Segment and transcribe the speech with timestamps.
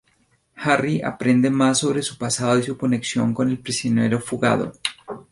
[0.55, 4.71] Harry aprende más sobre su pasado y su conexión con el prisionero fugado.